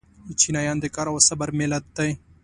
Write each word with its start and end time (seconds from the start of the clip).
چینایان 0.39 0.77
د 0.81 0.85
کار 0.95 1.07
او 1.11 1.17
صبر 1.27 1.49
ملت 1.59 1.85
دی. 1.97 2.09